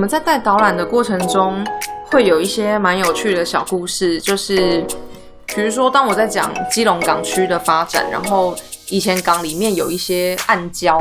[0.00, 1.62] 我们在带导览的过程中，
[2.10, 4.82] 会有一些蛮有趣的小故事，就是
[5.54, 8.56] 比如说，当我在讲基隆港区的发展，然后
[8.88, 10.98] 以前港里面有一些暗礁，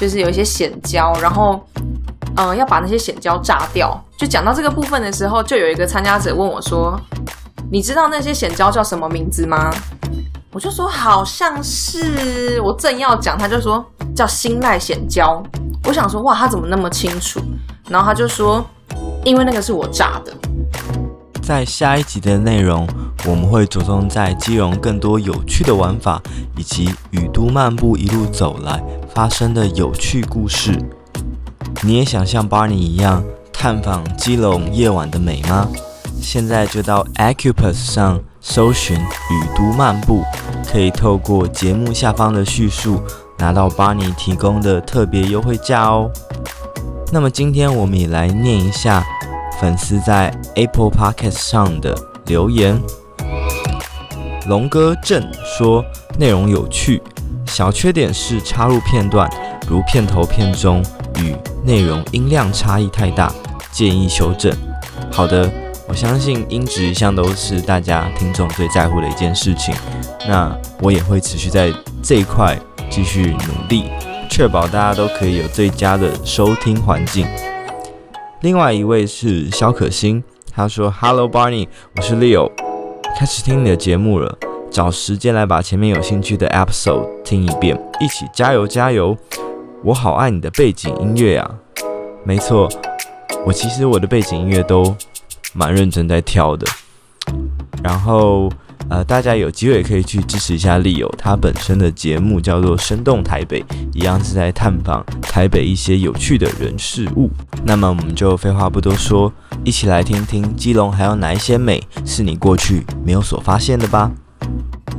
[0.00, 1.62] 就是有一些险礁，然后
[2.36, 4.02] 嗯、要把那些险礁炸掉。
[4.16, 6.98] 就讲到这个部分的时候，就有一个参加者问我说
[7.70, 9.70] ：“你知道那些险礁叫什么名字吗？”
[10.52, 13.84] 我就说：“好像是。”我正要讲，他就说
[14.16, 15.44] 叫新赖险礁。
[15.84, 17.40] 我想说：“哇，他怎么那么清楚？”
[17.88, 18.64] 然后他就说
[19.24, 20.32] ：“因为那个是我炸的。”
[21.42, 22.86] 在下一集的内容，
[23.26, 26.22] 我们会着重在基隆更多有趣的玩法，
[26.56, 28.80] 以及雨都漫步一路走来
[29.12, 30.72] 发生的有趣故事。
[31.82, 35.66] 你也想像 Barney 一样探访基隆夜晚的美吗？
[36.20, 40.22] 现在就到 Acupus 上搜寻雨都漫步，
[40.70, 43.02] 可以透过节目下方的叙述
[43.38, 46.10] 拿到巴尼提供的特别优惠价哦。
[47.12, 49.04] 那么今天我们也来念一下
[49.60, 52.80] 粉丝在 Apple Podcast 上的留言。
[54.46, 55.84] 龙哥正说
[56.18, 57.02] 内容有趣，
[57.46, 59.30] 小缺点是插入片段，
[59.68, 60.84] 如片头片中
[61.18, 63.32] 与内容音量差异太大，
[63.70, 64.52] 建议修正。
[65.12, 65.48] 好的，
[65.86, 69.74] 我相信音质一向都是大家听众最在乎的一件事情，
[70.28, 72.58] 那我也会持续在这一块
[72.90, 73.90] 继续努力。
[74.30, 77.26] 确保大家都可以有最佳的收听环境。
[78.40, 82.50] 另外一位是肖可心，他说：“Hello Barney，我是 Leo，
[83.14, 84.38] 开始听你的节目了，
[84.70, 89.14] 找时间来把前面有兴趣的 episode 听一遍，一起加油加油！
[89.84, 91.50] 我好爱你的背景音乐啊，
[92.24, 92.70] 没错，
[93.44, 94.96] 我其实我的背景音乐都
[95.52, 96.66] 蛮认真在挑的，
[97.84, 98.50] 然后。”
[98.90, 103.60] 呃，大家有机会可以去支持一下 Leo，他本身的节目叫做《生动台北》，
[103.94, 107.30] 一样是在探访台北一些有趣的人事物。
[107.64, 109.32] 那么我们就废话不多说，
[109.64, 114.10] 一起来听听基隆还有哪一些美是你过去没有所发现的吧。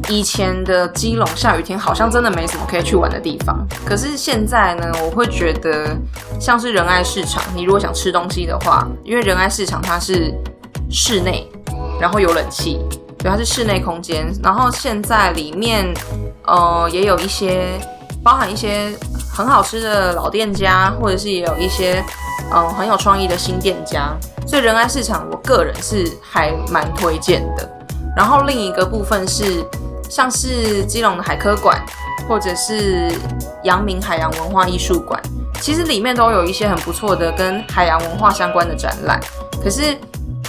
[0.09, 5.95] 以前的基隆下雨天好像真的没什么可以去玩的地方，可是现在呢，我会觉得
[6.39, 10.33] 像是仁爱市场，你如果想吃东西的话，因为仁爱市场它是
[10.89, 11.47] 室内，
[12.01, 12.79] 然后有冷气。
[13.23, 15.93] 对，它是室内空间，然后现在里面，
[16.45, 17.79] 呃，也有一些
[18.21, 18.91] 包含一些
[19.33, 22.03] 很好吃的老店家，或者是也有一些
[22.51, 24.13] 嗯、呃、很有创意的新店家，
[24.45, 27.69] 所以仁爱市场我个人是还蛮推荐的。
[28.13, 29.65] 然后另一个部分是
[30.09, 31.81] 像是基隆的海科馆，
[32.27, 33.09] 或者是
[33.63, 35.17] 阳明海洋文化艺术馆，
[35.61, 39.17] 其实里面都有一些很不错的跟海洋文化相关的展览，
[39.63, 39.97] 可是。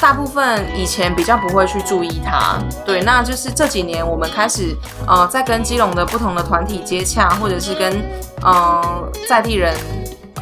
[0.00, 7.90] 大部分以前比较不会去注意它，对，那就是这几年我们开始呃，在跟基隆的不同的团体接洽，或者是跟
[8.42, 9.74] 嗯、呃、在地人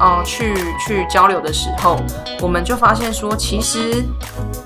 [0.01, 1.97] 呃去去交流的时候，
[2.41, 4.03] 我们就发现说，其实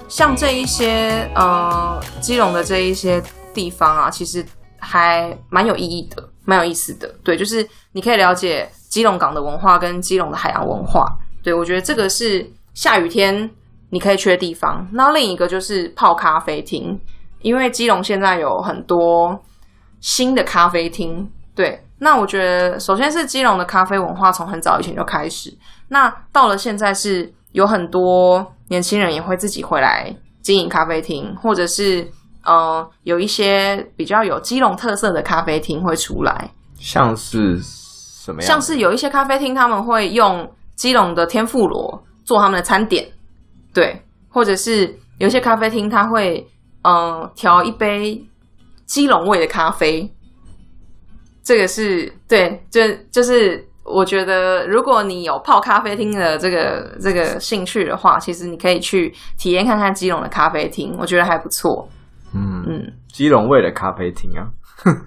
[0.09, 3.23] 像这一些呃基隆的这一些
[3.53, 4.43] 地方啊，其实
[4.79, 11.05] 还蛮有意义的，蛮有意思的，对，就是你可以了解基隆港的文化跟基隆的海洋文化，
[11.43, 13.51] 对，我觉得这个是下雨天。
[13.91, 16.99] 你可以去的地方，那另一个就是泡咖啡厅，
[17.41, 19.39] 因为基隆现在有很多
[20.01, 21.31] 新的咖啡厅。
[21.55, 25.57] 对，那我觉得首先是基隆的咖啡文化从很早以前就开始，
[25.89, 32.07] 那到了现在是有很多年轻人也会自己回来经营咖啡厅，或者是
[32.45, 38.47] 呃有一些比较有基隆特色的咖啡厅会出来，像是什么样？
[38.47, 43.07] 像是有一些咖啡厅他们会用基隆的天妇罗做他们的餐点。
[43.77, 44.01] 对，
[44.31, 46.47] 或者是有些咖啡厅，他会
[46.83, 48.19] 嗯调一杯
[48.87, 50.11] 基隆味的咖啡，
[51.45, 61.87] 这个是对，就就是我觉得，如果你有泡咖啡厅的这个这个兴趣的话，其实你可以去体验看看基隆的咖啡厅，我觉得还不错。
[62.35, 64.49] 嗯嗯，基隆味的咖啡厅啊，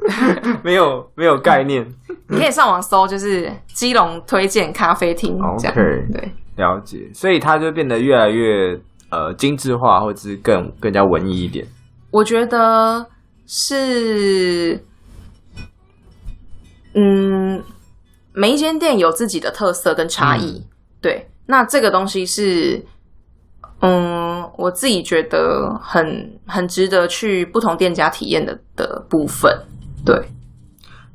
[0.63, 1.83] 没有没有概念，
[2.29, 5.73] 你可以上网搜，就是基隆推荐咖啡厅这样.
[6.13, 6.31] 对。
[6.59, 8.77] 了解，所以它就变得越来越
[9.09, 11.65] 呃精致化，或者是更更加文艺一点。
[12.11, 13.07] 我觉得
[13.47, 14.83] 是，
[16.93, 17.63] 嗯，
[18.33, 20.59] 每一间店有自己的特色跟差异。
[20.59, 20.65] 嗯、
[20.99, 22.85] 对，那这个东西是，
[23.79, 29.57] 嗯，我自己觉得很很值得去不同店家体验的的部分。
[30.05, 30.21] 对，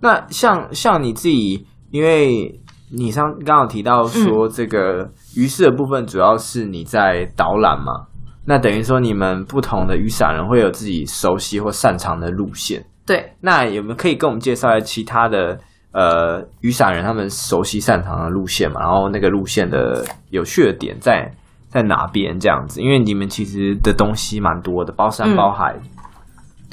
[0.01, 2.59] 那像像你自己，因为。
[2.97, 8.07] 你上刚刚提到说，这个鱼市的部分主要是你在导览嘛？
[8.17, 12.85] 嗯、那等于说你们不同的雨伞人会有自己熟悉或擅长的路线。
[13.07, 15.59] 对，那有没有可以跟我们介绍一下其他的
[15.93, 18.81] 呃雨伞人他们熟悉擅长的路线嘛？
[18.81, 21.31] 然后那个路线的有趣的点在
[21.69, 25.75] 在哪边这样子，因为你们其实的东西蛮多的，包山包海。
[25.77, 25.91] 嗯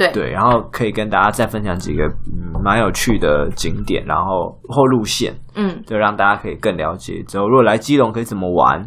[0.01, 7.21] 对对，然后可以跟大家再分享几个嗯蛮有趣的景点，然后或路线，嗯，就让大家可以更了解。
[7.27, 8.83] 之后如果来基隆可以怎么玩？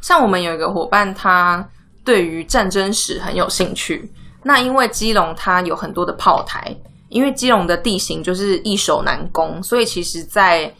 [0.00, 1.68] 像我们有一个伙伴，他
[2.04, 4.10] 对于战争史很有兴趣。
[4.42, 6.74] 那因为基隆它有很多的炮台，
[7.08, 10.72] 因为基隆的地形就是易守难攻，所以其实在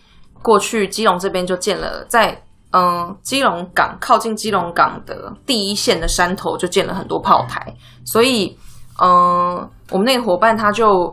[0.42, 2.36] 过去基隆这边就建了在
[2.72, 7.74] 嗯基隆港靠近基隆港的第一线的山头就建了很多炮台，
[8.04, 8.56] 所以。
[9.00, 11.12] 嗯，我们那个伙伴他就，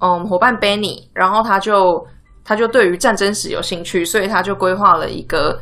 [0.00, 2.04] 嗯，伙伴 Benny，然后他就
[2.44, 5.58] 他就对于战争史有兴趣，所以他就规划了一个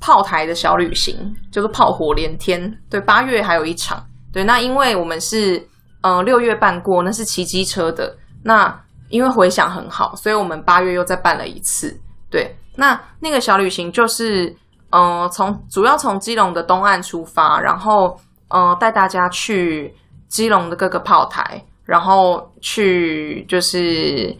[0.00, 2.72] 炮台的小旅行，就是炮火连天。
[2.88, 4.02] 对，八月还有一场。
[4.32, 5.60] 对，那因为我们是
[6.02, 8.16] 嗯六月办过，那是骑机车的。
[8.44, 11.94] 那因为回响很好，所以我们八月又再办了一次。
[12.30, 14.54] 对，那那个小旅行就是
[14.90, 18.16] 嗯从主要从基隆的东岸出发，然后
[18.48, 19.92] 嗯带大家去。
[20.28, 24.36] 基隆的各个炮台，然后去就是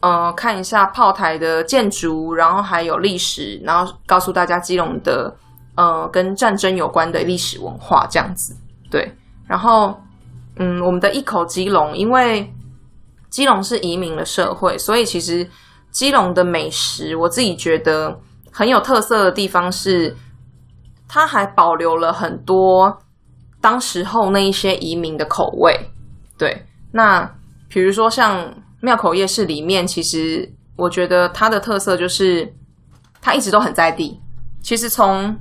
[0.00, 5.34] 呃看一下炮台的建筑，然后还有历史，然后告诉大家基隆的
[5.74, 8.54] 呃跟战争有关的历史文化这样子。
[8.90, 9.12] 对，
[9.46, 9.98] 然后
[10.58, 12.48] 嗯，我们的一口基隆，因为
[13.30, 15.48] 基隆是移民的社会，所以其实
[15.90, 18.16] 基隆的美食，我自己觉得
[18.52, 20.16] 很有特色的地方是，
[21.08, 22.96] 它还保留了很多。
[23.66, 25.76] 当时候那一些移民的口味，
[26.38, 27.28] 对，那
[27.68, 32.48] 比如说像庙口夜市里面，其实我觉得它的特色就是
[33.20, 34.20] 它一直都很在地。
[34.62, 35.36] 其实从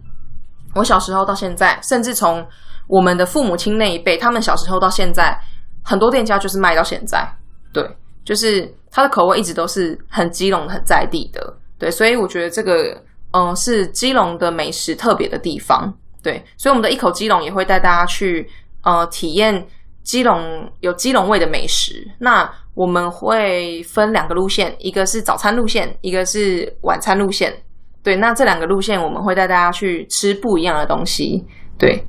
[0.73, 2.43] 我小时候到现在，甚至从
[2.87, 5.39] 我们的父母亲那一辈，他们小时候到现在，
[5.83, 7.31] 很多店家就是卖到现在，
[7.71, 7.87] 对，
[8.23, 12.99] 就是它的口味一直都是很基隆、很在地的，对，所以我觉得这个
[13.33, 15.93] 嗯、是基隆的美食特别的地方。
[16.25, 18.49] 对，所以我们的一口基隆也会带大家去
[18.81, 19.63] 呃体验
[20.01, 22.03] 基隆有基隆味的美食。
[22.17, 27.53] 那我们会分两个路线，一个是早餐路线，一个是晚餐路线。
[28.01, 31.45] 对，那这两个路线我们会带大家去吃不一样的东西。
[31.77, 32.03] 对，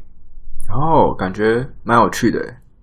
[0.71, 2.41] 哦，感觉蛮有趣的。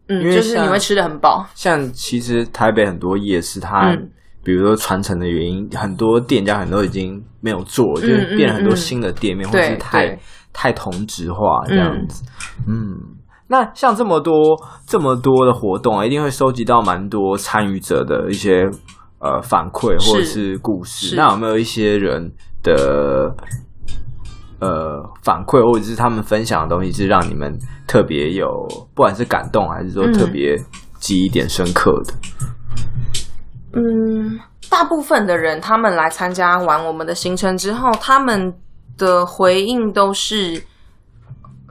[0.10, 1.44] 嗯，就是你会吃得很饱。
[1.56, 4.08] 像其实台北很多夜市，它、嗯、
[4.44, 10.16] 比如说传承的原因，很多店家很多已经没有做，嗯、就是变了很多新的店面，嗯、或者是太。
[10.54, 12.24] 太同质化这样子，
[12.68, 12.98] 嗯，嗯，
[13.48, 14.34] 那像这么多
[14.86, 18.70] 这么多的活动啊，一定会收集到蛮多参与者的一些
[19.20, 21.16] 呃反馈或者是故事。
[21.16, 23.36] 那有没有一些人的
[24.60, 27.52] 呃反馈或者是他们分享的东西，是让你们
[27.88, 28.48] 特别有
[28.94, 30.56] 不管是感动还是说特别
[31.00, 32.14] 记忆点深刻的？
[33.74, 34.40] 嗯，
[34.70, 38.54] 大部分的人他们来参加完我们的行程之后，他们。
[38.98, 40.64] 的回应都是，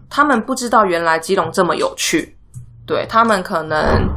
[0.08, 2.36] 他们不知道原来基隆这么有趣，
[2.86, 4.08] 对，他们可能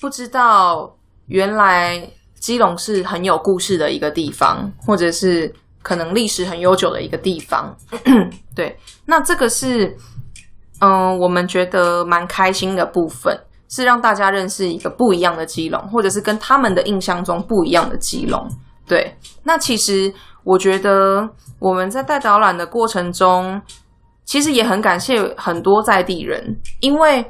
[0.00, 0.96] 不知道
[1.26, 5.52] 原来基隆是很有故事的一个地方，或者是
[5.82, 7.74] 可能历史很悠久的一个地方。
[8.54, 9.96] 对，那这个是
[10.80, 13.38] 嗯，我们觉得蛮开心的部分，
[13.70, 18.46] 是让大家认识一个不一样的基隆，或者是跟他们的印象中不一样的基隆。
[18.86, 20.12] 对，那其实
[20.44, 21.28] 我觉得。
[21.60, 23.58] 我们在带导览的过程中，
[24.26, 27.24] 其实也很感谢很多在地人，因为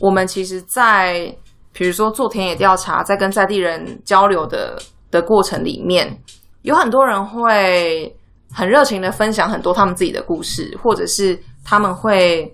[0.00, 1.36] 我们其实在，在
[1.72, 4.76] 比如说做田野调查，在跟在地人交流的
[5.12, 6.18] 的过程里面，
[6.62, 8.12] 有很多人会
[8.52, 12.52] 很热情的分享很多他们自己的故事，或者是他们会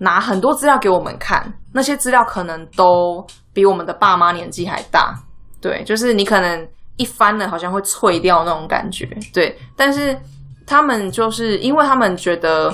[0.00, 5.14] 拿很多资料给我们看，那些资料可能都比我们的爸妈年纪还大，
[5.60, 6.66] 对，就是你可能
[7.00, 10.16] 一翻了，好像会脆掉那种感觉，对，但是。
[10.66, 12.72] 他们就是因为他们觉得，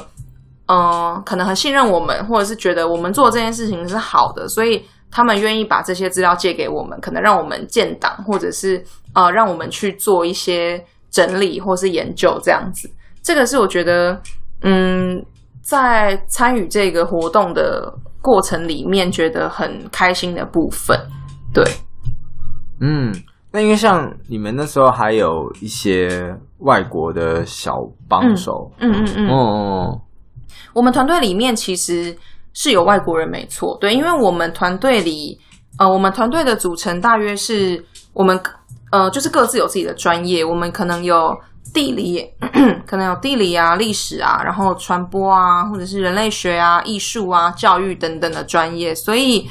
[0.69, 12.87] 嗯、可能很信任我们，或者是觉得我们做这件事情是好的，所以他们愿意把这些资料借给我们，可能让我们建档，或者是呃，让我们去做一些整理或是研究这样子。
[13.23, 14.21] 这个是我觉得，
[14.61, 15.25] 嗯，
[15.63, 17.91] 在参与这个活动的
[18.21, 21.01] 过程里面，觉得很开心的部分。
[21.55, 21.65] 对，
[22.83, 23.11] 嗯。
[23.57, 30.01] 那因为像你们那时候还有一些外国的小帮手，嗯嗯嗯，哦，
[30.75, 32.15] 我们团队里面其实
[32.53, 35.41] 是有外国人，没错，对，因为我们团队里，
[35.79, 37.83] 呃，我们团队的组成大约是
[38.13, 38.39] 我们，
[38.91, 41.35] 呃，就是各自有自己的专业，我们可能有
[41.73, 42.31] 地理，
[42.87, 49.49] 可能有地理啊、历史啊，然后传播啊，或者是人类学啊、艺术啊、教育等等的专业，所以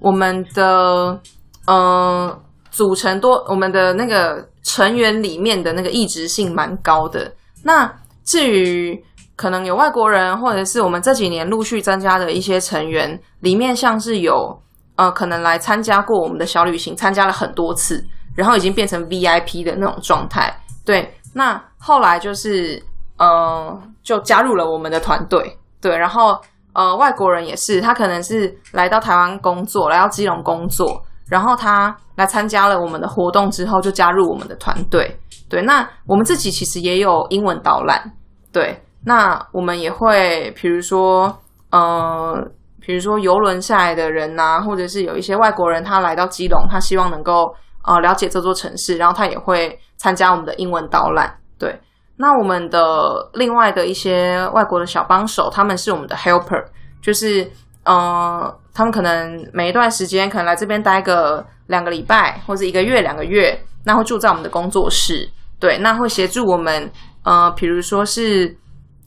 [0.00, 1.20] 我们的，
[1.66, 2.42] 呃。
[2.72, 7.32] 组成多，我们的那个成员里面的那个异质性蛮高的。
[7.62, 7.88] 那
[8.24, 9.00] 至于
[9.36, 14.58] 可能有外国人，或者是我们这几年陆续增加的一些成员，里面像是有
[14.96, 20.52] 呃，可能来参加过我们的小旅行，参加了很多次，然后已经变成 VIP 的那种状态。
[20.84, 22.82] 对，那后来就是
[23.18, 25.58] 呃，就加入了我们的团队。
[25.80, 26.38] 对，然后
[26.74, 35.18] 呃，外国人也是，他可能是来到台湾工作，来到基隆工作，然后他来参加了我们的活动之后，就加入我们的团队。
[35.48, 38.12] 对，那我们自己其实也有英文导览。
[38.52, 38.82] 对。
[39.04, 41.36] 那我们也会，比如说，
[41.72, 42.40] 呃，
[42.80, 47.52] 比如说游轮下来的人呐、或者是有一些外国人，他来到基隆，他希望能够
[47.84, 51.36] 呃了解这座城市，然后他也会参加我们的英文导览。
[51.58, 51.76] 对，
[52.16, 56.64] 那我们的另外的一些外国的小帮手，他们是我们的 helper，
[57.02, 57.50] 就是
[57.84, 65.28] 呃，他们可能每一段时间可能来这边待个两个礼拜，或者一个月、两个月，那会住在我们的工作室。
[65.58, 66.90] 对，那会协助我们，
[67.24, 68.56] 呃，比如说是。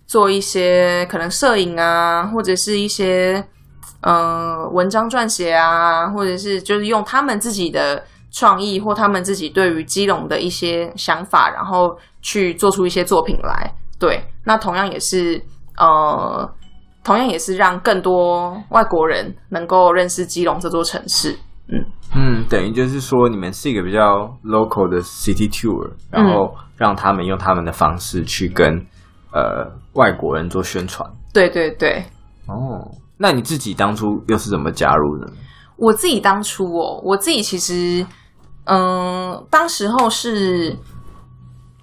[0.08, 3.44] 做一些可能摄影啊，或者是一些
[4.02, 13.74] 呃文章撰写啊，或者是就是用他们自己的创意或他们自己对于基隆的一些想法，然后去做出一些作品来。
[13.98, 15.44] 对，那同样也是
[15.76, 16.48] 呃，
[17.06, 21.38] 同样也是让更多外国人能够认识基隆这座城市。
[21.70, 28.86] 嗯嗯，等于就是说你们是一个比较 local 的 city tour，然后让他们用他们的方式去跟。
[29.38, 32.02] 呃，外国人做宣传，对对对。
[32.48, 35.30] 哦，那你自己当初又是怎么加入的？
[35.76, 38.08] 我自己当初哦，我自己其实，
[38.64, 40.78] 嗯，当时候是，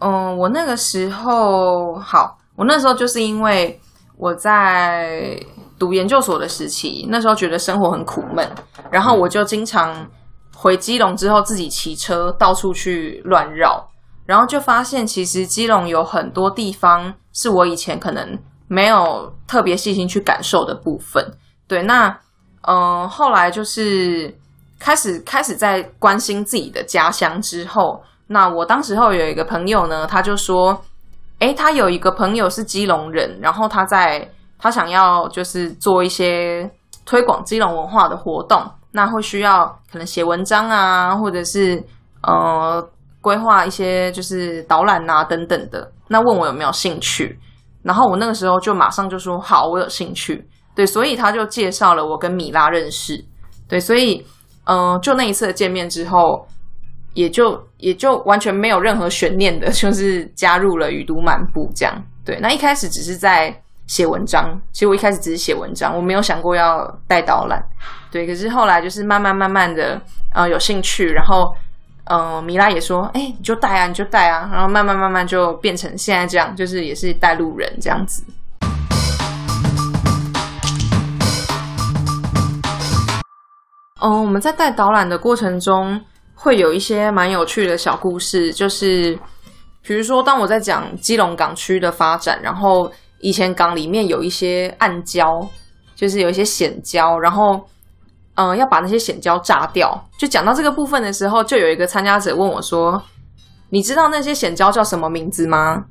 [0.01, 3.79] 嗯，我那个时候好，我那时候就是因为
[4.17, 5.39] 我在
[5.79, 8.49] 读研究所的时期，那时候觉得生活很苦闷，
[8.91, 10.07] 然后我就经常
[10.55, 13.89] 回基隆之后自己骑车到处去乱绕。
[14.25, 18.39] 然后就发现，其实基隆有很多地方是我以前可能
[18.69, 21.27] 没有特别细心去感受的部分。
[21.67, 22.09] 对，那
[22.63, 24.33] 嗯、呃，后来就是
[24.79, 30.81] 开始开始在关心自己的家乡之后，那我当时候有一个朋友呢，他就说，
[31.41, 36.71] 诶，他有一个朋友是基隆人，然后他在他想要就是做一些
[37.05, 38.63] 推广基隆文化的活动，
[38.93, 41.83] 那会需要可能写文章啊，或者是
[42.23, 42.89] 呃。
[43.23, 47.39] 规划一些就是导览啊等等的，那问我有没有兴趣，
[47.85, 50.45] 然后我那个时候就马上就说好，我有兴趣。
[50.75, 53.25] 对，所以他就介绍了我跟米拉认识。
[53.69, 54.27] 对，所以
[54.65, 56.45] 嗯、就那一次的见面之后，
[57.15, 61.95] 也就也就完全没有任何悬念的， 就是加入了雨都漫步这样。
[62.25, 63.55] 对，那一开始只是在
[63.87, 67.63] 写文章，其实我一开始只是写文章，我没有想过要带导览。
[68.11, 70.01] 对，可是后来就是慢慢慢慢的
[70.35, 71.55] 呃有兴趣，然后。
[72.07, 78.25] 嗯、呃，米拉也说：“哎、你就带啊，你就带啊。”然后慢慢慢慢就变成现在这样，就是也是带路人这样子。
[84.01, 85.99] 嗯，我们在带导览的过程中，
[86.43, 89.19] 会有一些蛮有趣的小故事，就是
[89.83, 95.49] 比如说，当我在讲基隆港区的发展，然后以前港里面有一些暗礁，
[95.95, 97.61] 就是有一些险礁，然后。
[98.35, 99.93] 嗯，要把那些险礁炸掉。
[100.17, 103.01] 就讲到这个部分的时候，就有一个参加者问我说
[103.69, 105.85] ：“你知道那些险礁叫什么名字吗？”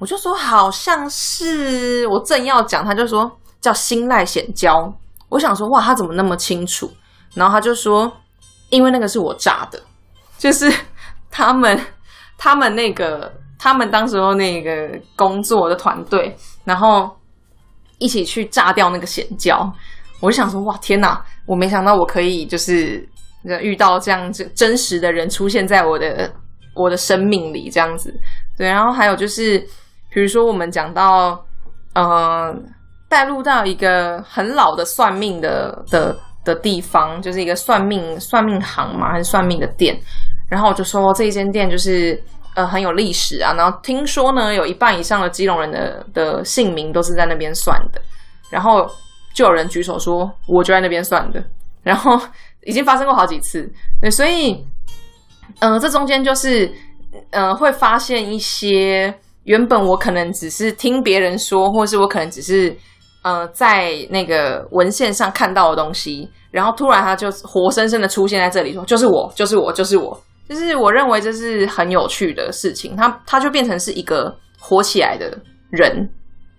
[0.00, 3.30] 我就说：“好像是。”我正要讲，他就说
[3.60, 4.92] 叫新赖险礁。
[5.28, 6.90] 我想说：“哇，他怎么那么清楚？”
[7.32, 8.12] 然后他就说
[8.70, 9.80] ：“因为那个是我炸的，
[10.38, 10.72] 就是
[11.30, 11.78] 他们
[12.36, 17.10] 他们那个他们当时候那个工作的团队，然后
[17.98, 19.70] 一起去炸掉那个险礁。”
[20.20, 23.08] 我就想说：“哇，天哪！”我没想到我可以就是
[23.60, 26.28] 遇到这样子真实的人出现在我的
[26.74, 28.12] 我的生命里这样子，
[28.56, 28.66] 对。
[28.66, 29.58] 然后还有就是，
[30.12, 31.40] 比如说我们讲到，
[31.94, 32.52] 呃，
[33.08, 39.96] 带入到一个很老的算命的的的地方，就是一个算命算命行嘛，还是算命的店。
[40.48, 42.20] 然后我就说这一间店就是
[42.54, 43.54] 呃很有历史啊。
[43.54, 48.00] 然后听说呢，有一半以上的基隆人的的姓名都是在那边算的。
[48.50, 48.90] 然后。
[49.34, 51.40] 就有人举手说，我就在那边算的，
[51.84, 52.18] 然后
[52.64, 54.52] 已经发生过好几次，对，所以，
[55.60, 56.68] 嗯、呃，这中间就是，
[57.30, 59.14] 呃，会发现一些
[59.44, 62.76] 原本我可能只是听别人说，或是我可能只是，
[63.22, 75.38] 呃，在那个文献上看到的东西，然后突然他就活生生的出现在这里，说就是我，就是我，就是我，就是我认为这是很有趣的事情，他他就变成是一个活起来的
[75.70, 76.10] 人。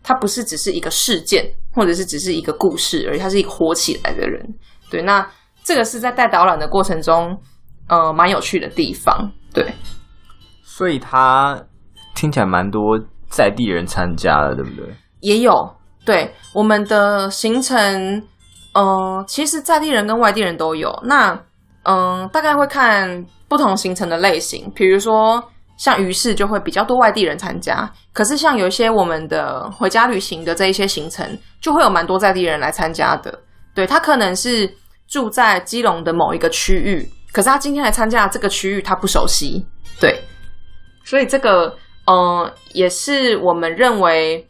[0.01, 4.41] 他不是只是一个事件，或者是只是一个故事而已，他是一个活起来的人。
[4.89, 5.29] 对，那
[5.61, 7.37] 这个是在带导览的过程中，
[7.89, 9.29] 呃，蛮有趣的地方。
[9.53, 9.71] 对，
[10.63, 11.61] 所以他
[12.15, 12.97] 听起来蛮多
[13.29, 14.87] 在地人参加的，对不对？
[15.19, 15.51] 也有。
[16.05, 18.23] 对，我们的行程，嗯、
[18.73, 20.97] 呃，其实在地人跟外地人都有。
[21.03, 21.37] 那
[21.83, 25.43] 嗯、大概会看不同行程的类型，比如说
[25.77, 27.89] 像鱼市就会比较多外地人参加。
[28.13, 31.25] 可是像有一些我们的回家旅行的这一些行程，
[31.59, 33.39] 就会有蛮多在地人来参加的。
[33.73, 34.71] 对，他可能是
[35.07, 39.65] 住在基隆的某一个区域，可是他今天来参加这个区域，他不熟悉。
[39.99, 40.21] 对，
[41.03, 44.45] 所以这个嗯、也是我们认为。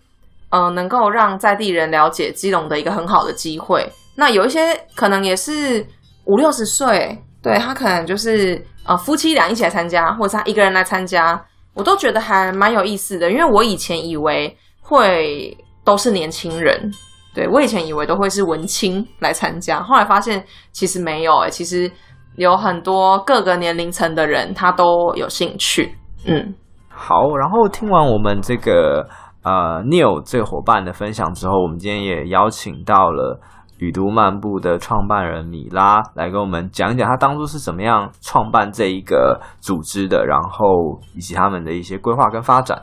[0.52, 3.88] 嗯、能够让在地人了解基隆的一个很好的机会。
[4.20, 4.60] 那有一些
[4.96, 5.86] 可能也是
[6.26, 11.42] 五六十岁，对，他可能就是呃夫妻俩一起来参加，或者他一个人来参加，
[11.74, 13.32] 我都觉得还蛮有意思的。
[13.32, 16.92] 因为我以前以为会都是年轻人，
[17.34, 21.90] 对，我以前以为都会是文青来参加，后来发现其实没有，诶，其实
[22.36, 25.96] 有很多各个年龄层的人他都有兴趣。
[26.26, 26.54] 嗯，
[26.90, 29.08] 好，然后听完我们这个。
[29.42, 33.40] 呃，Neil 这个伙伴的分享之后，我们今天也邀请到了
[33.80, 42.82] 雨都漫步的创办人米拉来跟我们讲一讲他当初是怎么样创办这一个组织的，然后以及他们的一些规划跟发展。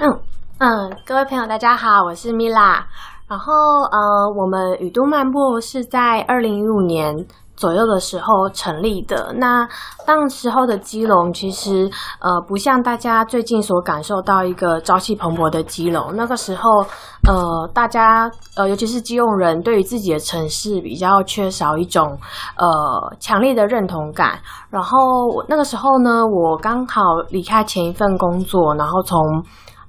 [0.00, 0.20] 嗯
[0.58, 2.86] 嗯，各位朋友大家好，我是米拉。
[3.28, 3.52] 然后
[3.90, 7.14] 呃，我们宇都漫步是在二零一五年。
[7.56, 9.32] 左右的时候成立的。
[9.38, 9.68] 那
[10.06, 11.90] 当时候的基隆，其实
[12.20, 16.12] 呃不像大家最近所感受到一个朝气蓬勃的基隆。
[16.14, 16.80] 那个时候，
[17.28, 22.18] 呃，大家呃，尤其是基隆人，对于自己的城市比较缺少一种
[22.56, 22.66] 呃
[23.20, 24.38] 强烈的认同感。
[24.70, 24.98] 然后
[25.48, 29.18] 那个时候呢，我刚好离开前一份工作，然后从。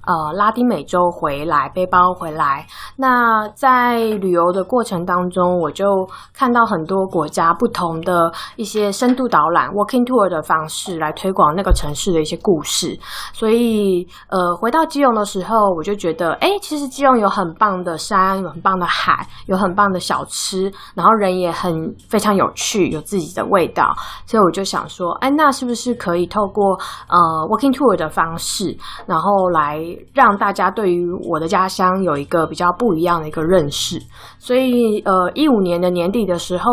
[0.06, 2.66] 呃，拉丁美洲回来，背包回来。
[2.96, 5.86] 那在旅游的过程当中，我就
[6.34, 12.98] 看到很多国家不同的一些深度导览 （walking tour） 的方式来推广那个城市的一些故事。
[13.32, 21.72] 所以，呃，回到基隆的时候，我就觉得，哎，其实基隆有很棒的山，有很棒的海，有很棒的小吃，然后人也很
[22.08, 23.94] 非常有趣，有自己的味道。
[24.26, 28.76] 所以我就想说，哎，那是不是可以透过呃 walking tour 的方式，
[29.06, 29.93] 然后来。
[30.12, 34.00] 让大家对于我的家乡有一个比较不一样的一个认识，
[34.38, 36.70] 所以呃，一五年的年底的时候，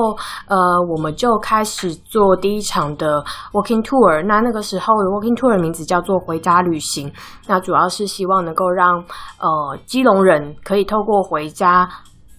[0.47, 0.57] 呃，
[0.89, 4.25] 我们就开始做第一场的 walking tour。
[4.25, 7.11] 那那个时候的 walking tour 的名字叫做回家旅行。
[7.47, 8.97] 那主要是希望能够让
[9.39, 11.87] 呃基隆人可以透过回家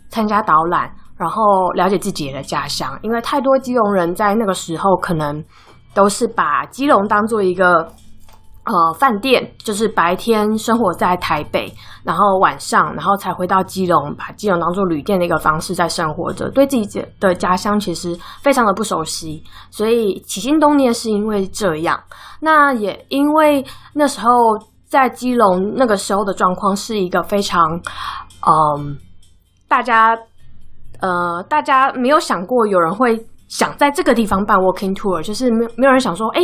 [0.09, 2.99] 参加导览，然后了解自己的家乡。
[3.03, 5.45] 因为太多基隆人在那个时候可能
[5.95, 7.89] 都是把基隆当做一个。
[8.65, 21.99] 呃，饭店就是白天生活在台北，然后晚上，然后才回到基隆，把基隆当做旅店的一个方式在生活着，对自己的家乡其实非常的不熟悉，所以起心动念是因为这样。
[22.41, 24.29] 那也因为那时候
[24.89, 27.61] 在基隆那个时候的状况是一个非常，
[28.47, 28.97] 嗯、
[29.67, 30.17] 大家
[31.01, 36.43] 呃，大家没有想过有人会想在这个地方办 walking tour，就是没没有人想说，哎。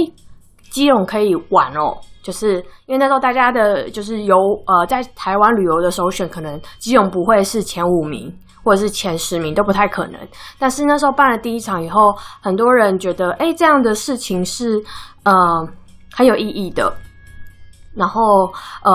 [0.70, 10.20] 基隆可以玩哦，就是因为那时候大家的，就是游呃，在台湾旅游的首选，可能基隆不会是前五名，或者是前十名都不太可能。
[10.58, 14.82] 但是那时候办了第一场以后，很多人觉得，哎，这样的事情是
[15.24, 15.32] 呃
[16.12, 16.92] 很有意义的。
[17.94, 18.22] 然后
[18.82, 18.92] 呃，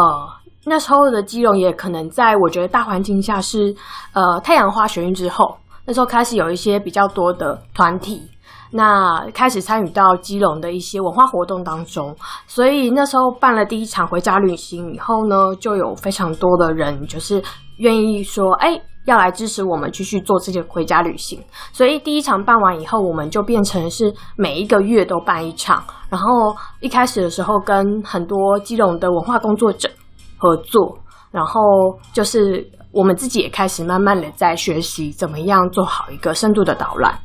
[0.65, 3.75] 那时候的基隆也可能在我觉得大环境下是
[4.13, 8.29] 呃太阳花学运之后，那时候开始有一些比较多的团体。
[8.75, 12.15] 那开始参与到基隆的一些文化活动当中，
[12.47, 17.39] 所以那时候办了第一场回家旅行以后呢，就有非常多的人就是
[17.77, 21.39] 愿意说，哎，要来支持我们继续做这些回家旅行。
[21.71, 25.83] 所以第一场办完以后，我们就变成是每一个月都办一场。
[26.09, 29.87] 然后一开始的时候，跟很多基隆的文化工作者
[30.37, 30.97] 合作，
[31.29, 31.61] 然后
[32.11, 37.19] 就是我们自己也开始慢慢的在学习怎么样做好一个深度的导览，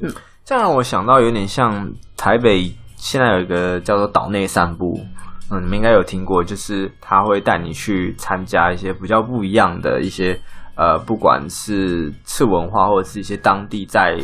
[0.00, 0.08] 嗯。
[0.44, 5.00] 这让我想到有点像台北现在有一个叫做岛内散步，
[5.50, 10.38] 嗯，你们应该有听过，就是他会带你去参加一些比较不一样的一些，
[10.74, 14.18] 呃，不管是次文化或者是一些当地在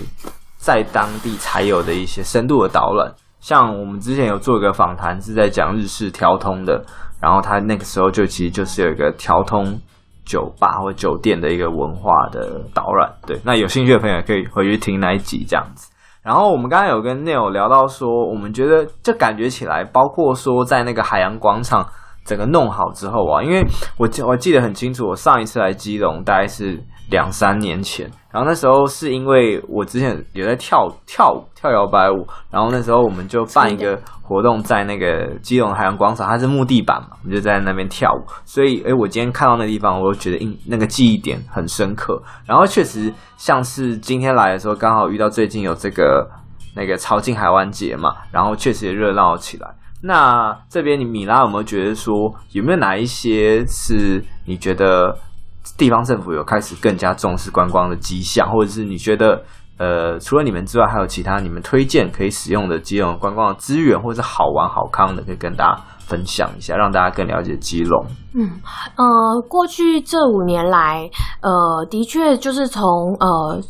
[0.56, 3.14] 在当地才有的一些深度的导览。
[3.38, 6.84] 像我们之前有做一个访谈，是在讲日式调通的，
[7.22, 9.80] 然后他那个时候就其实就是有一个调通
[10.24, 13.14] 酒吧或酒店的一个文化的导览。
[13.24, 15.88] 对，那有兴趣的朋友可以回去听那一集这样子。
[16.28, 21.88] 然后我们刚才有跟 Neil 聊到说，我们觉得这感觉起来，包括说在那个海洋广场
[22.22, 23.64] 整个弄好之后啊，因为
[23.96, 38.22] 我我记得很清楚，我上一次来基隆大概是两三年前，然然后那时候是因为我之前有在跳跳舞跳摇摆舞，然后那时候我们就办一个活动在那个基隆海洋广场，它是木地板嘛，我们就在那边跳舞。
[38.44, 42.22] 所以，诶，我今天看到那地方，我就觉得印那个记忆点很深刻。
[42.46, 46.30] 然后确实像是今天来的时候，刚好遇到最近有这个
[46.76, 49.68] 那个潮境海湾节嘛，然后确实也热闹起来。
[50.00, 55.12] 那这边你米拉有没有觉得说，有没有哪一些是你觉得
[55.78, 59.42] 地方政府有开始更加重视观光的迹象，或者是你觉得
[59.78, 68.06] 呃，除了你们之外，还有其他你们推荐可以使用的基隆观光的资源，或者是好玩好康的，可以跟大家分享一下，让大家更了解基隆。
[68.34, 68.60] 嗯，
[68.96, 71.08] 呃，过去这五年来，
[71.40, 72.82] 呃，的确就是从
[73.20, 73.62] 呃。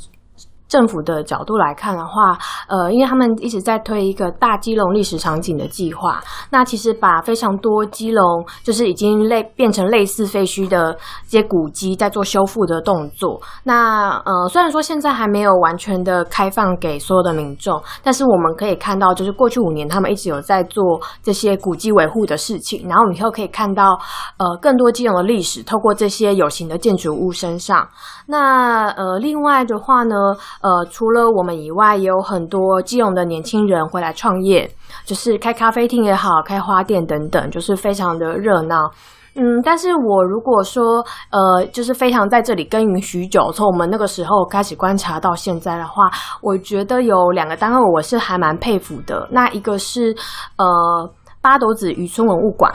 [0.68, 10.92] 政府的角度来看的话，呃，因为他们一直在推一个大基隆历史场景的计划，那其实把非常多基隆就是已经类变成类似废墟的
[11.26, 13.40] 这些古迹在做修复的动作。
[13.64, 22.86] 那呃，虽然说现在还没有完全的开放给所有的民众，但是我们可以看到，就是过去五年他们一直有在做这些古迹维护的事情。
[22.88, 23.98] 然后以后可以看到，
[24.36, 27.88] 呃，更多基隆的历史透过这些有形的建筑物身上。
[28.26, 30.14] 那呃，另外的话呢，
[30.60, 34.70] 呃，除了我们以外，也有很多基隆的年轻人回来创业，
[35.04, 38.90] 就是开咖啡厅也好，开花店等等，就是非常的热闹。
[39.34, 46.10] 嗯，但是我如果说，呃，就是非常在这里耕耘许久，从我们那个时候开始观察到现在的话，
[46.42, 49.28] 我觉得有两个单位我是还蛮佩服的。
[49.30, 50.12] 那一个是
[50.56, 51.08] 呃
[51.48, 52.70] 八斗子渔村文物馆。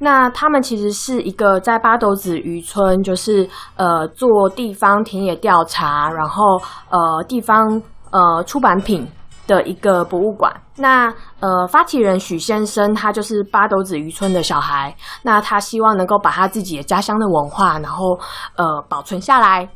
[0.00, 6.60] 那他们其实是一个在八斗子渔村，就是呃做地方田野调查，然后
[6.90, 9.08] 呃地方呃出版品
[9.46, 10.52] 的一个博物馆。
[10.76, 11.10] 那
[11.40, 18.18] 呃发起人许先生，他就是八斗子渔村的小孩，那他希望能够把他自己的家乡的文化，然后
[18.56, 19.66] 呃保存下来。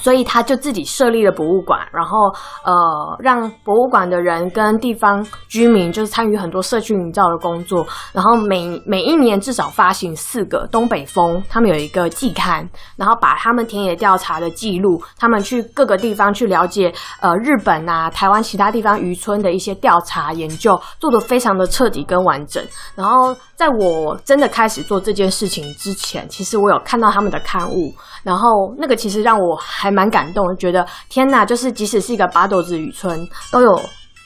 [0.00, 2.28] 所以他就自己设立了博物馆，然后
[2.64, 2.72] 呃，
[3.20, 23.34] 让博物馆的人跟地方居民就是参与很多社区营造的工作，然后每每一年至少发行四个东北风，他们有一个季刊，然后把他们田野调查的记录，他们去各个地方去了解呃日本啊、台湾其他地方渔村的一些调查研究，做得非常的彻底跟完整，然后。
[23.56, 27.90] 在我真的开始做这件事情之前，其实我有看到他们的刊物，
[28.22, 33.80] 然后那个其实让我还蛮感动，觉得天哪，就是即使是一个八斗子渔村，都有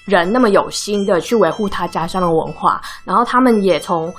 [0.05, 4.13] 人那么有心的去维护他家乡的文化，然后他们也从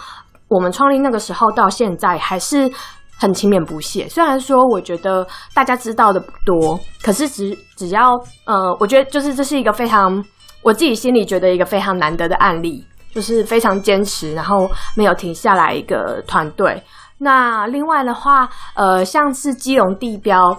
[0.48, 2.70] 我们创立那个时候到现在，还是
[3.18, 4.10] 很勤勉不懈。
[4.10, 10.24] 虽然说我觉得大家知道的不多，可是只只要呃，我觉得就是这是一个非常
[10.62, 12.86] 我自己心里觉得一个非常难得的案例。
[13.14, 16.82] 就是非常坚持，然后没有停下来一个团队。
[17.18, 20.58] 那另外的话，呃，像是基隆地标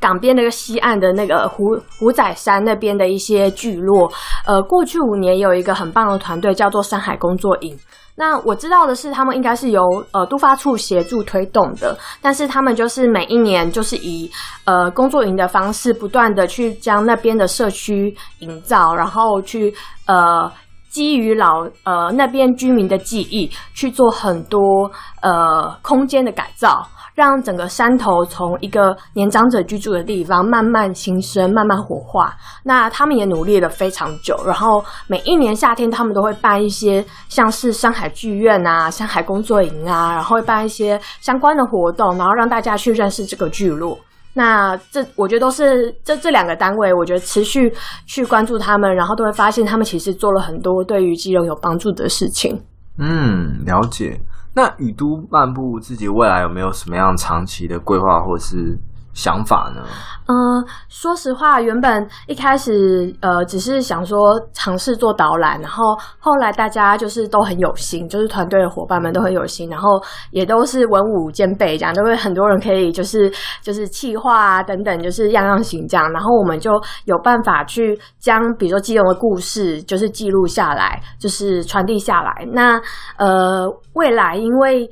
[0.00, 4.10] 港边那个西岸的那个虎虎仔山那边的一些聚落，
[4.46, 7.78] 呃，过去五年有一个很棒的团队叫做山海工作营。
[8.16, 9.82] 那我知道的是，他们应该是由
[10.12, 14.30] 呃都发处协助推动的，但是他们就是每一年就是以
[14.64, 19.72] 呃工作营的方式，不断的去将那边的社区营造，然后去
[20.06, 20.50] 呃。
[20.90, 24.90] 基于老呃那边居民的记忆去做很多
[25.22, 32.34] 呃空间的改造，让整个山头从一个年长者居住的地方慢慢新生、慢慢活化。
[32.64, 43.96] 那他们也努力了非常久，然后每一年夏天他们都会办一些像是山海剧院啊、山海工作营啊，然后会办一些相关的活动，然后让大家去认识这个聚落。
[44.32, 47.72] 那这我觉得都是这这两个单位，我觉得持续
[48.06, 52.60] 去关注他们，然后都会发现他们其实做了很多对于肌肉有帮助的事情。
[52.98, 54.20] 嗯，了解。
[54.54, 58.78] 那雨都漫步自己未来有没有什么样长期的规划，或是？
[59.20, 59.82] 想法呢？
[60.26, 73.30] 嗯，说实话，原本一开始呃，只是想说尝试做导览，然后后来大家就是都很有心，就是团队的伙伴们都很有心，然后也都是文武兼备，这样都会很多人可以就是
[73.60, 76.70] 就是企划啊等等，就是样样行这样，然后我们就
[77.04, 82.46] 有办法去将比如说基隆的故事就是记录下来，就是传递下来。
[82.52, 82.80] 那
[83.18, 84.88] 呃，未来因为。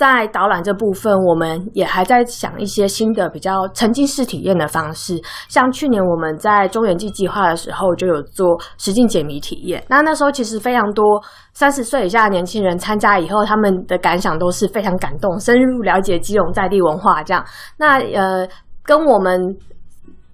[0.00, 5.20] 在导览这部分，我们也还在想一些新的比较沉浸式体验的方式。
[5.46, 9.84] 像去年我们在中元祭计划的时候，就有做实境解谜体验。
[9.88, 17.44] 那那时候其实非常多三十岁以下的年轻人参加以后，他们的感想都是非常感动，深入了解基隆在地文化这样。
[17.76, 18.48] 那呃，
[18.82, 19.54] 跟我们。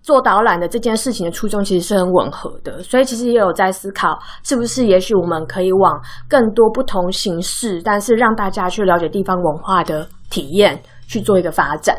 [0.07, 11.97] 做导览的这件事情的初衷其实是很吻合的，所以其实也有在思考，是不是也许我们可以往更多不同形式，但是让大家去了解地方文化的体验去做一个发展。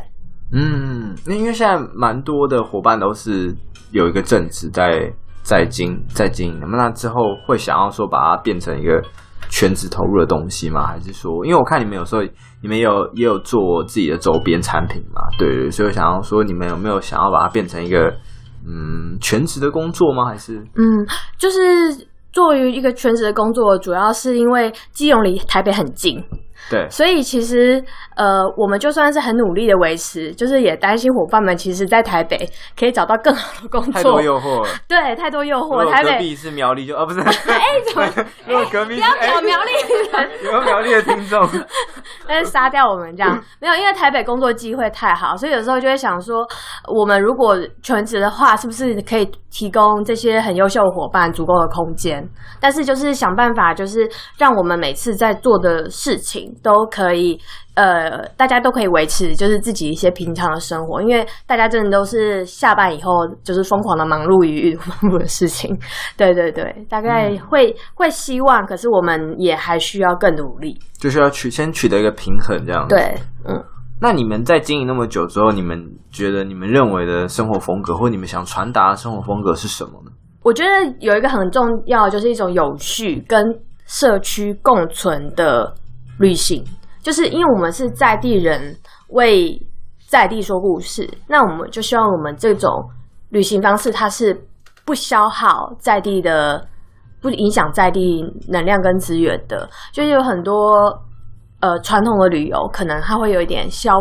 [0.54, 3.54] 嗯，那因为现在蛮多的伙伴都是
[3.92, 5.12] 有一个正职在
[5.44, 9.04] 在经在经营，那么那之后会想要说把它变成一个
[9.50, 10.86] 全职投入的东西吗？
[10.86, 12.22] 还是说，因为我看你们有时候
[12.62, 15.22] 你们有也有做自己的周边产品嘛？
[15.38, 18.10] 对对，所以我想要说你们有没有想要把它变成一个
[18.68, 20.26] 嗯全职的工作吗？
[20.26, 21.06] 还是嗯，
[21.38, 21.60] 就是
[22.32, 26.24] 作为一个全职的工作，主要是因为基隆离台北很近。
[26.70, 27.84] 对，所以其实
[28.16, 32.38] 呃，我们就算是很努力的维持，就是也担心伙伴们其实，在台北
[32.78, 33.94] 可以找到更好的工作。
[33.94, 34.70] 太多诱惑了。
[34.88, 35.90] 对，太多诱惑。
[35.90, 37.20] 台北隔壁是苗栗就，就哦不是。
[37.22, 38.28] 哎，怎么？
[38.48, 39.72] 如果隔壁是不要找苗栗
[40.12, 41.48] 人， 有苗栗的听众，
[42.28, 46.46] 但是杀掉我们这样没有，因为台北工作机会太好，所以有时候就会想说，
[46.94, 52.28] 我们如果全职的话，是不是可以提供这些很优秀的伙伴足够的空间？
[52.60, 56.47] 但是就是想办法，就是让我们每次在做的事情。
[56.62, 57.40] 都可以，
[57.76, 65.78] 呃，大家都可以维持就是自己一些平常的生活，因为大家真的都是下班以后就是疯狂的忙碌于忙碌的事情，
[66.16, 72.96] 对对对，大概会、嗯、 会希望，可是我们也还需要更努力，就是要取先取得一个平衡这样子。
[72.96, 73.16] 对，
[73.48, 73.64] 嗯。
[74.00, 80.12] 那你们在经营那么久之后，你们觉得你们认为的生活风格，或你们想传达的生活风格是什么呢？
[80.44, 83.44] 我觉得有一个很重要，就是一种有序跟
[83.88, 85.74] 社区共存的。
[86.20, 86.64] 旅行，
[87.02, 88.76] 就是因为我们是在地人，
[89.10, 89.60] 为
[90.08, 92.72] 在地说故事，那我们就希望我们这种
[93.30, 94.48] 旅行方式，它是
[94.86, 96.66] 不消耗在地的，
[97.22, 99.70] 不影响在地能量跟资源的。
[99.92, 100.82] 就是有很多
[101.60, 103.92] 呃传统的旅游，可能它会有一点消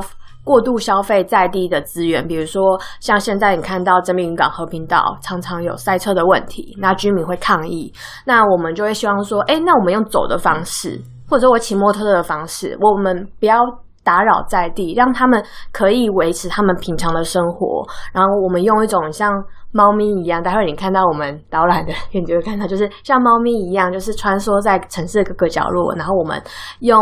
[0.45, 7.93] 过度消费在地的资源，比如说像现在你看到正滨渔港和平岛常常有塞车的问题，那居民会抗议，
[8.25, 11.03] 那我们就会希望说，哎，那我们用走的方式。
[11.29, 13.59] 或者说我骑摩托车的方式，我们不要
[14.05, 17.85] 打扰在地，让他们可以维持他们平常的生活。
[18.13, 19.33] 然后我们用一种像
[19.73, 25.95] 猫咪一样，待会你看到我们导览的，你就会看到，就是像猫咪一样，就是穿梭在城市的各个角落。
[25.97, 26.41] 然后我们
[26.81, 27.01] 用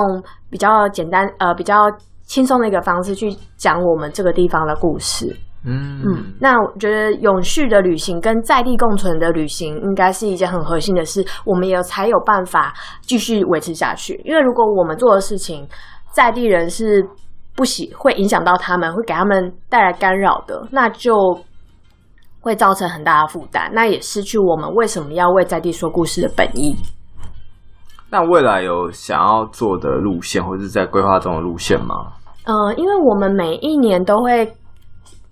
[0.51, 1.75] 比较简单、呃比较
[2.23, 5.37] 轻松的一个方式去讲我们这个地方的故事。
[5.66, 14.20] 嗯嗯，那我觉得永续的旅行跟在地共存的旅行，应该是一件很核心的事，我们也才有办法继续维持下去。
[14.27, 15.66] 因为如果我们做的事情，
[16.12, 17.03] 在地人是
[17.57, 21.16] 不喜，会影响到他们，会给他们带来干扰的，那就
[22.40, 26.77] 会造成很大的负担，那也失去我们为什么要为在地说故事的本意。
[28.11, 32.12] 那未来有想要做的路线，或者是在规划中的路线吗？
[32.44, 34.55] 嗯，因为我们每一年都会。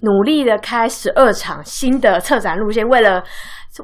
[0.02, 3.22] 努力的开十二场新的策展路线，为了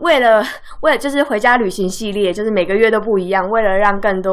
[0.01, 0.43] 为了
[0.83, 4.33] 为了就是回家旅行系列，就是每个月都不一样，为了让更多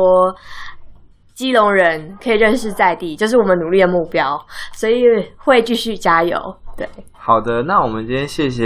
[1.33, 4.39] 基隆人可以认识在地，就是我们努力的目标，
[4.73, 5.03] 所以
[5.37, 6.37] 会继续加油。
[6.75, 8.65] 对，好的，那我们今天谢谢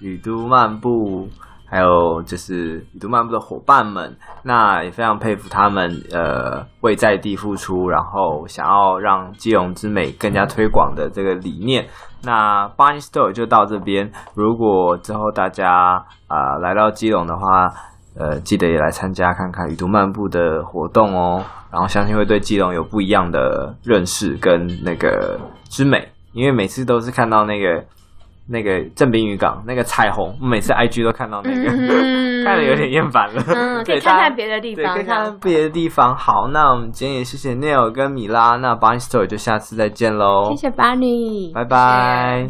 [0.00, 1.28] 雨都漫步。
[1.68, 11.84] 还有就是雨都漫步的伙伴们，那也非常佩服他们，呃，为在地付出，然后想要让基隆之美更加推广的这个理念。
[12.26, 17.72] 那 Bunny Store 就到这边，如果之后大家啊、来到基隆的话，
[18.18, 21.42] 呃，记得也来参加看看雨都漫步的活动哦。
[21.70, 25.38] 然后相信会对基隆有不一样的认识跟那个
[25.70, 27.84] 之美，因为每次都是看到那个。
[28.48, 31.68] 那个正滨渔港那个彩虹，每次 IG 都看到那个，
[32.46, 33.42] 看得有点厌烦了。
[33.48, 36.16] 嗯， 可以看看别的地方，可以看看别的地方。
[36.16, 40.50] 好，那我们今天也谢谢 Neil 跟米拉，那 Bunny Story 就下次再见喽。
[40.50, 42.48] 谢谢 Bunny，拜拜。